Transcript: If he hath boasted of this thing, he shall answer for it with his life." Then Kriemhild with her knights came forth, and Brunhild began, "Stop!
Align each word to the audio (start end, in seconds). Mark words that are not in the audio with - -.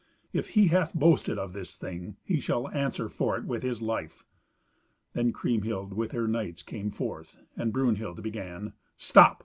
If 0.33 0.49
he 0.57 0.69
hath 0.69 0.95
boasted 0.95 1.37
of 1.37 1.53
this 1.53 1.75
thing, 1.75 2.17
he 2.23 2.39
shall 2.39 2.69
answer 2.69 3.07
for 3.07 3.37
it 3.37 3.43
with 3.45 3.61
his 3.61 3.83
life." 3.83 4.25
Then 5.13 5.31
Kriemhild 5.31 5.93
with 5.93 6.11
her 6.11 6.27
knights 6.27 6.63
came 6.63 6.89
forth, 6.89 7.37
and 7.55 7.71
Brunhild 7.71 8.23
began, 8.23 8.73
"Stop! 8.97 9.39